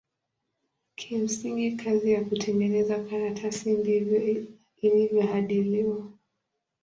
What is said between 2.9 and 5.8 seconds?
karatasi ndivyo ilivyo hadi